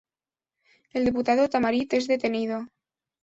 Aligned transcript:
El 0.93 1.05
diputado 1.05 1.47
Tamarit 1.47 1.93
es 1.93 2.07
detenido. 2.07 2.65